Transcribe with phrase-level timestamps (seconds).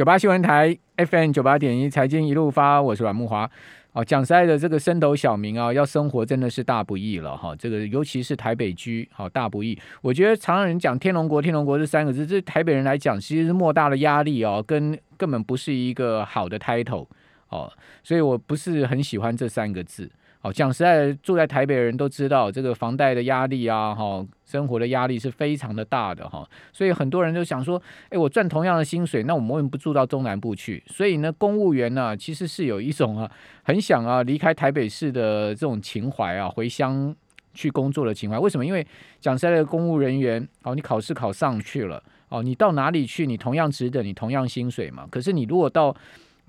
[0.00, 3.50] 九八新闻台 FM 九八点一财经一路发，我是阮木华。
[3.92, 7.54] 哦，讲实在的，这个升斗小民啊，要生活真的是大不易了哈。
[7.54, 9.78] 这个尤其是台北居，好大不易。
[10.00, 17.06] 我觉得常常人讲天龙国，天龙国这三个字，这台北人来讲，其实是莫大的压力哦，跟根本不是一个好的 title
[17.50, 17.70] 哦，
[18.02, 20.10] 所以我不是很喜欢这三个字。
[20.42, 30.82] 哦，讲实在，住在台北的人都知道，这个房贷的压力啊，哈，生活的压力是非常的大的哈，所以很多人就想说，哎，我赚同样的薪水，那我们为什么不住到中南部去？
[30.86, 33.30] 所以呢，公务员呢，其实是有一种啊，
[33.62, 37.14] 很想啊离开台北市的这种情怀啊，回乡
[37.52, 38.38] 去工作的情怀。
[38.38, 38.64] 为什么？
[38.64, 38.86] 因为
[39.20, 45.06] 讲实在的，公务人员，哦，你考试考上去了，哦，你到哪里去，你同样值得，你同样薪水嘛。
[45.10, 45.94] 可是你如果到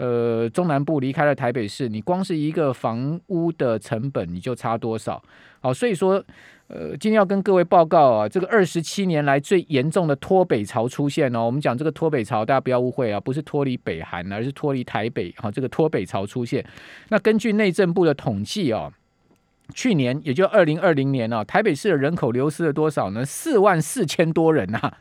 [0.02, 5.22] 呃，中南部离开了台北市，你光是一个房屋的成本你就差多少？
[5.60, 6.14] 好，所以说，
[6.70, 11.46] 呃，今天要跟各位报告啊，这个二十七年来最严重的脱北潮出现哦。
[11.46, 15.32] 我们讲这个脱北潮，大家不要误会啊，不是脱离北韩，而是脱离台北。
[15.38, 16.66] 好，这个脱北潮出现，
[17.10, 18.91] 那根据内政部的统计哦，
[19.76, 23.24] 去年也就二零二零年啊，台北市的人口流失了多少呢？
[23.24, 24.91] 四万四千多人呐。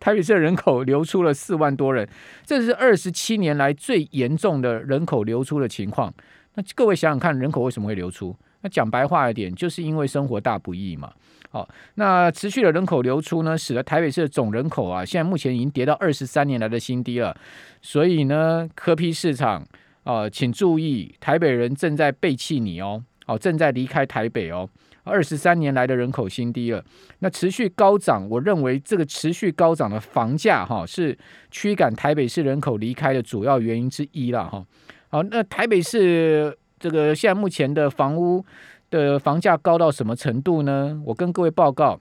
[0.00, 2.08] 台北市的人口流出了四万多人，
[2.44, 6.12] 这是二十七年来最严重的人口流出的情况。
[6.54, 8.34] 那各位想想看，人口为什么会流出？
[8.62, 11.12] 那讲白话一点，就是因为生活大不易嘛。
[11.50, 17.36] 好，那持续的人口流出呢，使得台北市的总人口啊，现在目前已经跌到二十三年来的新低了。
[17.82, 19.66] 所以呢，科批市场
[20.04, 24.68] 啊，请注意，台北人正在背弃你哦，哦，正在离开台北哦。
[25.04, 26.82] 二十三年来的人口新低了，
[27.18, 31.16] 那持续高涨，我认为这个持续高涨的房价哈，是
[31.50, 34.64] 驱赶台北市人口离开的主要原因之一了哈。
[35.10, 38.44] 好，那台北市这个现在目前的房屋
[38.90, 41.00] 的房价高到什么程度呢？
[41.04, 42.00] 我跟各位报告，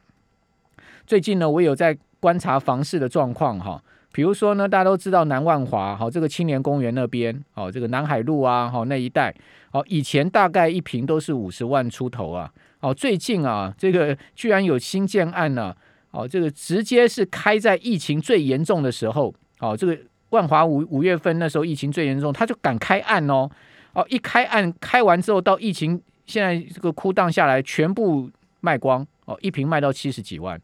[1.05, 3.83] 最近呢，我有在观察房市的状况哈。
[4.13, 9.33] 比如说呢，大家都知道南万华，好，这个青年公园那边，好，这个南海路啊，好那一带，
[9.71, 12.49] 好，以前大概一平都是五十万出头啊。
[12.79, 15.73] 哦，最近啊，这个居然有新建案呢！
[16.11, 19.33] 哦，这个直接是开在疫情最严重的时候。
[19.59, 19.97] 哦，这个
[20.29, 23.49] 万华五五月份那时候疫情最严重，他就敢开案哦。
[23.93, 28.29] 哦，一开案开完之后，到疫情现在这个枯荡下来，全部
[28.59, 29.03] 卖光。
[29.25, 30.59] 哦，一平卖到七十几万。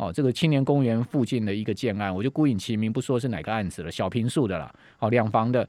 [0.00, 4.72] 哦，这个青年公园附近的一个建案，我就孤影其名，不说是哪个案子了，小平数的啦。
[4.98, 5.68] 哦，两房的。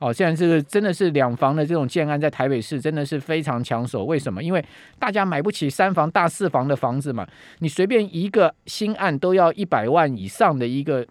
[0.00, 4.04] 哦，现在这个真的是两房的这种建案，在台北市真的是非常抢手。
[4.04, 4.42] 为什么？
[4.42, 4.64] 因为
[4.98, 7.24] 大家买不起三房大四房的房子嘛，
[7.60, 11.06] 你随便一个新案都要一百万以上的一个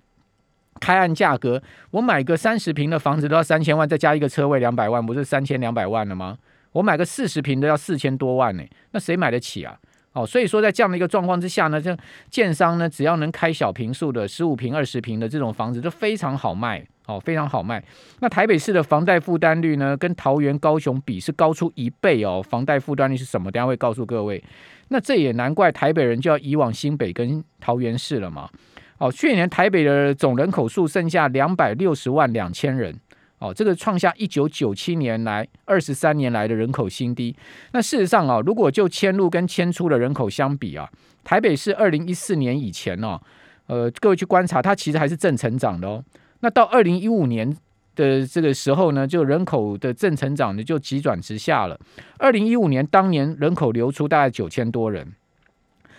[0.82, 1.64] 开案价格。
[1.92, 6.38] 我买个三十平的房子都要三千万，再加一个车位两百万，不是三千两百万了吗？
[6.74, 9.80] 我买个四十平都要四千多万呢，那谁买得起啊？
[10.18, 11.96] 哦，所以说在这样的一个状况之下呢，这
[12.32, 17.84] 建商呢，只要能开小平数的十五平、二十平的这种房子，都非常好卖，哦，非常好卖。
[18.20, 22.42] 那台北市的房贷负担率呢，跟桃园、高雄比是高出一倍哦。
[22.42, 23.52] 房贷负担率是什么？
[23.52, 24.44] 等下会告诉各位。
[24.88, 28.50] 那这也难怪台北人就要移往新北跟桃园市了嘛。
[28.98, 33.00] 哦，去年台北的总人口数剩下两百六十万两千人。
[33.40, 37.36] 哦，这个创下一九九七年来二十三年来的人口新低。
[37.72, 40.90] 那事实上啊，如果就迁入跟迁出的人口相比啊，
[41.24, 43.22] 台北市二零一四年以前哦，
[43.68, 46.04] 呃，各位去观察，它其实还是正成长的哦。
[46.40, 47.56] 那到二零一五年
[47.96, 51.80] 的这个时候呢，就人口的正成长呢就急转直下了。
[52.18, 55.14] 二零一五年当年人口流出大概九千多人，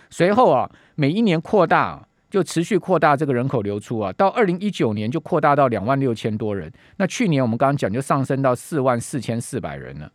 [0.09, 2.05] 随后啊，每一年扩大。
[2.29, 6.71] 就持续扩大这个人口流出啊，到二零一九年就扩大到两万六千多人。
[6.97, 10.11] 那去年我们刚刚讲就上升到四万四千四百人了。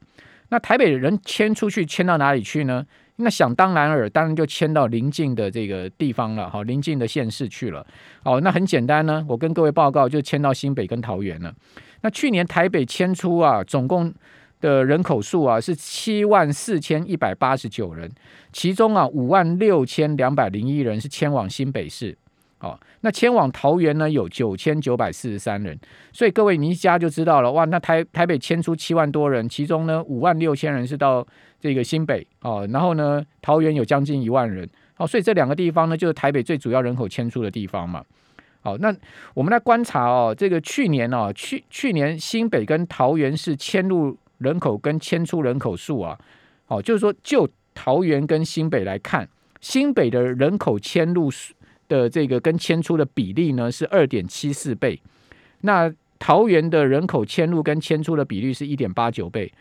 [0.51, 2.85] 那台北人迁出去迁到哪里去呢？
[3.17, 7.87] 那想当然尔，当然就迁到邻近的这个地方了，好，邻近的县市去了。
[8.25, 11.53] 哦，那很简单呢，我跟各位报告，就迁到新北跟桃园了。
[12.03, 14.13] 那去年台北迁出啊，总共。
[14.65, 18.11] 的人口数啊是七万四千一百八十九人，
[18.51, 22.17] 其中啊五万六千两百零一人是迁往新北市，
[22.61, 25.79] 哦，那迁往桃园呢有九千九百四十三人，
[26.15, 31.27] 所以各位你一加就知道了哇，那台台北迁出七万多人，其中呢五万六千人是到
[31.61, 34.67] 这个新北哦，然后呢桃园有将近一万人，
[34.97, 38.03] 哦，所以这两个地方呢就是台北最主要人口迁出的地方嘛，
[38.63, 38.91] 好，那
[39.35, 44.17] 我们来观察哦，这个去年哦去去年新北跟桃园是迁入。
[44.39, 46.19] 人口跟迁出人口数啊，
[46.67, 49.29] 好，就是说就桃园跟新北来看，
[49.61, 51.31] 新北的人口迁入
[51.89, 55.01] 的这个跟迁出的比例呢是二点七四倍，
[55.61, 59.53] 那桃园的人口迁入跟迁出的比率是一点八九倍，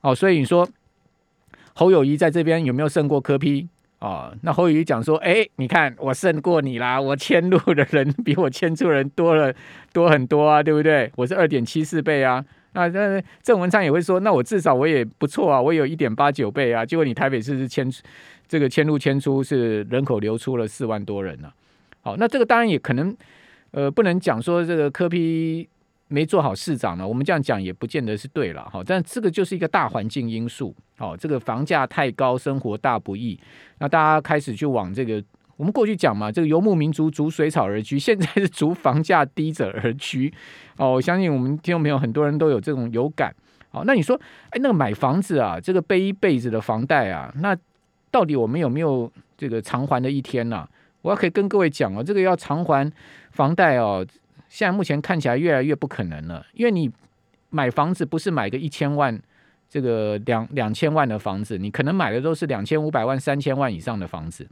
[0.00, 0.68] 哦，所以你说
[1.74, 3.68] 侯友谊在这边有没有胜过柯批？
[4.00, 9.54] 哦，那侯宇讲说，哎，你看我胜过你啦，我迁入的人比我迁出人多了
[9.92, 11.12] 多很多啊，对不对？
[11.16, 12.42] 我是二点七四倍啊。
[12.72, 16.86] 那那郑文昌也会说，那我至少我也不错啊，我有一点八九倍啊。
[16.86, 17.90] 结果你台北市是迁
[18.46, 21.52] 这个迁入迁出是人口流出了四万多人呢。
[22.00, 23.16] 好，那这个当然也可能，
[23.72, 25.68] 呃，不能讲说这个科批
[26.08, 27.06] 没做好市长呢。
[27.06, 28.82] 我们这样讲也不见得是对了哈。
[28.86, 30.74] 但这个就是一个大环境因素。
[30.96, 33.38] 好，这个房价太高，生活大不易。
[33.78, 35.22] 那大家开始就往这个。
[35.60, 40.32] 我们过去讲嘛，这个游牧民族逐水草而居， 现在是逐房价低者而居。
[40.78, 43.30] 哦，我相信我们听众朋友很多人都有这种有感。
[43.68, 44.18] 好，那你说，
[44.48, 47.54] 哎，那个买房子啊，这个背一辈子的房贷啊，那
[48.10, 50.66] 到底我们有没有这个偿还的一天呢？
[51.02, 52.90] 我要可以跟各位讲哦，这个要偿还
[53.30, 54.02] 房贷哦，
[54.48, 56.90] 现在目前看起来越来越不可能了，因为你
[57.50, 59.20] 买房子不是买个一千万，
[59.68, 64.48] 这个两两千万的房子，你可能买的都是两千五百万、三千万以上的房子。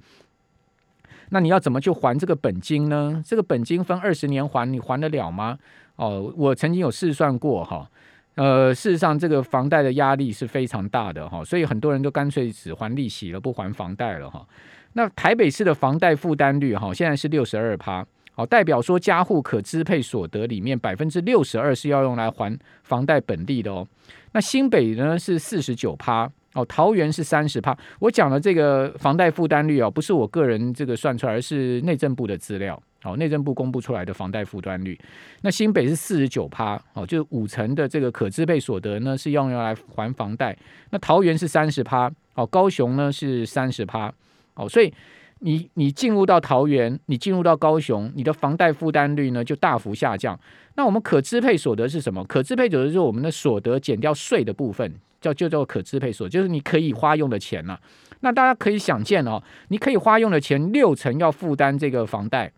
[1.30, 3.22] 那你要怎么去还这个本金呢？
[3.26, 5.58] 这个本金分二十年还，你还得了吗？
[5.96, 7.90] 哦，我曾经有试算过哈，
[8.36, 14.46] 呃，事实上这个房贷的压力是非常大的哈，所以很多人都干脆只还利息了，不还房贷了哈。
[14.92, 23.86] 那台北市的房贷负担率哈，现在是六十二趴，好，代表说家户可支配所得里面百分之六十二是要用来还房贷本利的哦。
[24.32, 26.30] 那新北呢是四十九趴。
[26.58, 27.76] 哦，桃园是三十帕。
[28.00, 32.80] 我讲的这个房贷负担率哦，不是我个人这个算出来，而是内政部的资料。
[33.04, 34.98] 哦，内政部公布出来的房贷负担率。
[35.42, 40.56] 那新北是四十九趴，哦，就是五成的这个可支配所得呢是用用来还房贷。
[40.90, 44.12] 那桃园是三十趴，哦，高雄呢是三十趴，
[44.54, 44.92] 哦，所以
[45.38, 50.36] 你你进入到桃园，你进入到高雄，你的房贷负担率呢就大幅下降。
[50.74, 52.24] 那我们可支配所得是什么？
[52.24, 54.92] 可支配所得就是我们的所得减掉税的部分。
[55.20, 57.78] 叫就叫可支配所，就是你可以花用的钱了。
[58.20, 62.50] 那大家可以想见哦，你可以花用的钱六成要负担这个房贷，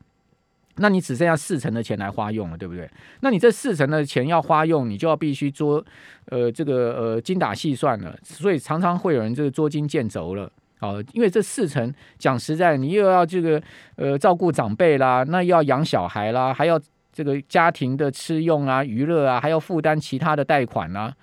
[0.76, 2.88] 那你只剩下四成的钱来花用了，对不对？
[3.20, 5.84] 那你这四成的钱要花用，你就要必须捉
[6.26, 8.16] 呃这个呃精打细算了。
[8.22, 13.62] 所以常常会有人这个捉襟见肘了哦，因为这四成讲实在，你又要这个
[13.96, 16.80] 呃照顾长辈啦，那又要养小孩啦，还要
[17.12, 21.14] 这个家庭的吃用啊、娱乐啊，还要负担其他的贷款啊。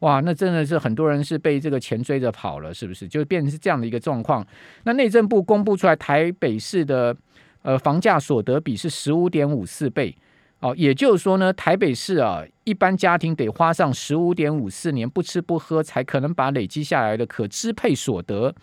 [0.00, 3.08] 哇，那真的是很多人是被这个钱追着跑了，是不是？
[3.08, 4.46] 就变成是这样的一个状况。
[4.84, 7.16] 那内政部公布出来，台北市的
[7.62, 10.14] 呃房价所得比是十五点五四倍
[10.60, 18.54] 哦，也就是说呢，台北市啊，一般家庭得花上十五点五四年不吃不喝，才可能把累积下来的可支配所得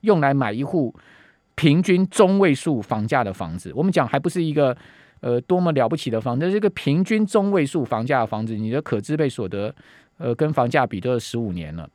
[0.00, 0.94] 用来买一户
[1.54, 3.72] 平均中位数房价的房子。
[3.74, 4.76] 我们讲还不是一个
[5.20, 9.74] 呃多么了不起的房子，这个平均中位数房价的房子，你的可支配所得。
[10.20, 11.88] 呃，跟房价比都是十五年了，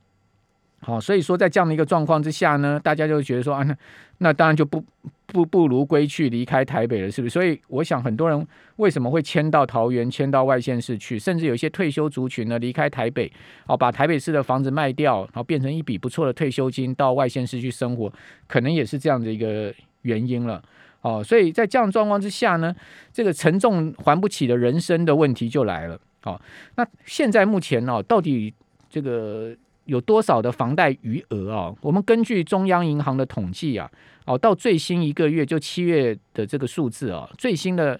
[0.79, 3.75] 好，所以说在这样的一个状况之下呢，大家就觉得说啊，那
[4.19, 4.81] 那当然就不
[5.25, 7.33] 不不如归去，离开台北了，是不是？
[7.33, 8.47] 所以我想很多人
[8.77, 13.29] 为什么会迁到桃园、迁到外县市去，甚至有一些退休族群呢，离开台北，
[13.65, 18.09] 哦，把台北市的房子卖掉，然后变成一笔不错的退休金，到外县市去生活，
[18.47, 19.73] 可能也是这样的一个
[20.03, 20.63] 原因了，
[21.03, 22.73] 哦，所以在这样状况之下呢，
[23.11, 25.99] 这个沉重还不起的人生的问题就来了。
[26.23, 26.39] 哦，
[26.75, 28.53] 那现在目前呢，到底
[28.89, 29.53] 这个
[29.83, 31.75] 有多少的房贷余额啊？
[31.81, 33.91] 我们根据中央银行的统计啊，
[34.25, 37.99] 哦，到最新一个月就七月的这个数字啊，最新的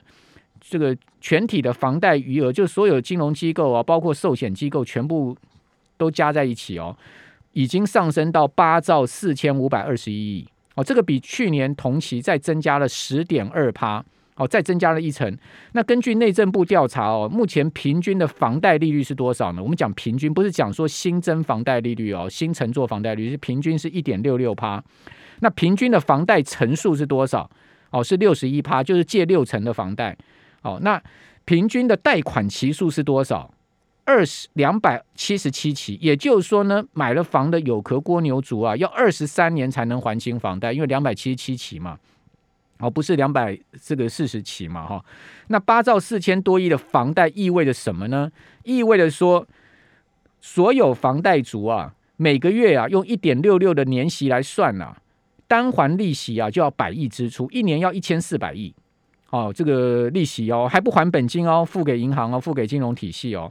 [0.61, 5.35] 这个全体的房贷余额，就所有金融机构啊，包括寿险机构全部
[5.97, 6.95] 都加在一起哦，
[7.51, 14.03] 已经上升到八兆四千五百二十一亿哦，这个比去年同期再增加了十点二趴。
[14.35, 15.31] 哦，再增加了一层。
[15.73, 19.61] 那根据内政部调查哦，目前平均的房贷利率是多少呢？
[19.61, 24.83] 我们讲平均，不是讲说新增房贷利率哦，新乘坐房贷率是平均是一点六六趴。
[25.41, 27.47] 那平均的房贷层数是多少？
[27.91, 30.17] 哦，是六十一趴，就是借六成的房贷。
[30.63, 30.99] 哦，那
[31.45, 33.52] 平均的贷款期数是多少？
[34.05, 35.97] 二十两百七十七期。
[36.01, 41.97] 也就是说呢，买了房的有壳蜗牛族啊，要二十三年才能还清房贷，因为两百七十七期嘛。
[42.79, 45.05] 哦，不是两百这个四十起嘛，哈，
[45.47, 48.29] 那八兆四千多亿的房贷意味着什么呢？
[48.63, 49.47] 意味着说，
[50.41, 54.97] 所有房贷族啊，每个月啊，用一点六六的年息来算啊，
[55.47, 58.73] 单还利息啊，就要百亿支出，一年要一千四百亿。
[59.29, 63.49] 哦，这个利息哦，还不还本金哦，付给银行哦，付给金融体系哦，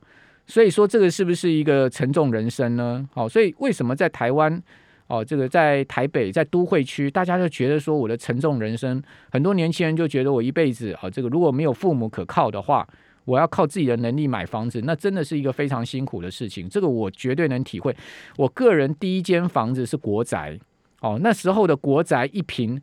[0.53, 3.09] 所以说这个是不是一个沉重人生呢？
[3.15, 4.63] 好，所以为什么在台湾？
[5.07, 12.87] 哦，这个在台北，在都会区，大家就觉得说我的沉重人生，很多年轻人就觉得我一辈子啊，这个如果没有父母可靠的话，
[13.25, 16.69] 我要靠自己的能力买房子，那真的是一个非常辛苦的事情。
[16.69, 17.97] 这个我绝对能体会。
[18.37, 20.59] 我个人第一间房子是国宅，
[21.01, 22.79] 哦，那时候的国宅一平，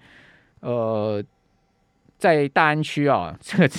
[0.61, 1.23] 呃，
[2.17, 3.69] 在大安区啊，这个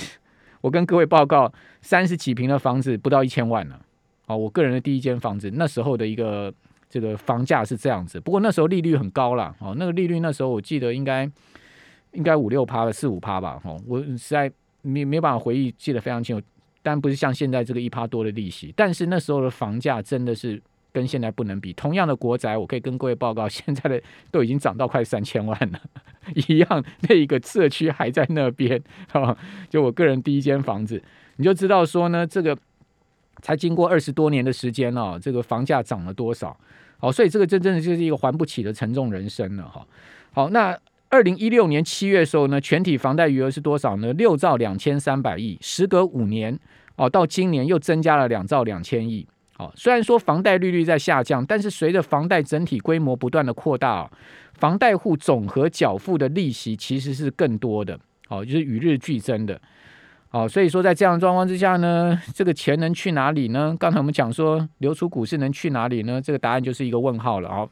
[0.61, 1.51] 我跟各位报告，
[1.81, 3.79] 三十几平的房子不到一千万呢。
[4.27, 6.53] 哦，我个人的第一间房子，那时候的一个
[6.89, 8.19] 这个房价是这样子。
[8.19, 11.29] 不过那时候利率很高了，哦，那个利率那时候我记得应该
[12.13, 13.59] 应该五六趴了，四五趴吧。
[13.65, 14.51] 哦，我实在
[14.81, 16.45] 没没办法回忆，记得非常清楚。
[16.81, 20.61] 但不是像现在这个一趴多的利息，但是那时候的房价真的是。
[20.93, 25.79] 跟现在不能比，同样的国宅，我可以跟各位报告， 现在的都已经涨到快三千万了，
[26.47, 28.81] 一样那一个社区还在那边，
[29.13, 29.35] 哦，
[29.69, 31.01] 就我个人第一间房子，
[31.37, 32.57] 你就知道说呢，这个
[33.41, 36.55] 才经过二十多年的时间哦，这个房价涨了多少，
[36.97, 39.87] 好，所以这个真正的就是一个还不起的沉重人生了哈。
[40.33, 40.77] 好，那
[41.09, 44.13] 二零一六年七月的时候呢，全体房贷余额是多少呢？
[44.13, 46.57] 六兆两千三百亿，时隔五年
[46.95, 49.27] 哦，到今年又增加了两兆两千亿。
[49.61, 54.09] 哦，虽然说房贷利率在下降，但是随着房贷整体规模不断的扩大，
[54.55, 57.99] 房贷户总和缴付的利息其实是更多的，
[58.29, 59.61] 哦，就是与日俱增的，
[60.31, 63.75] 哦，所以说在这样的状况之下呢，这个钱能去哪里呢？
[63.79, 66.19] 刚才我们讲说流出股市能去哪里呢？
[66.19, 67.67] 这个答案就是一个问号了啊。